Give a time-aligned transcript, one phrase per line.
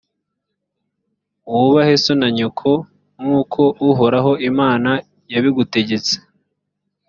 [1.51, 2.71] wubahe so na nyoko
[3.19, 4.91] nk’uko uhoraho imana
[5.33, 6.15] yabigutegetse,